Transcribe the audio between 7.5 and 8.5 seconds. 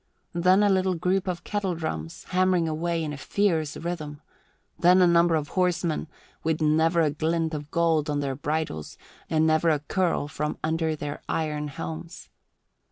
of gold on their